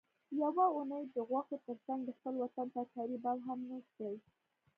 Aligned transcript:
یوه 0.41 0.65
اونۍ 0.75 1.03
د 1.15 1.17
غوښو 1.29 1.55
ترڅنګ 1.67 1.99
د 2.05 2.09
خپل 2.17 2.33
وطن 2.43 2.67
ترکاري 2.75 3.17
باب 3.23 3.37
هم 3.47 3.59
نوش 3.69 3.85
کړئ 3.97 4.17